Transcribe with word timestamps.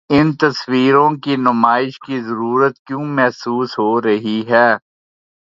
ان 0.09 0.31
تصویروں 0.35 1.09
کی 1.23 1.35
نمائش 1.35 1.99
کی 1.99 2.19
ضرورت 2.21 2.79
کیوں 2.79 3.03
محسوس 3.17 3.77
ہو 3.79 4.01
رہی 4.01 4.39
ہے؟ 4.49 4.69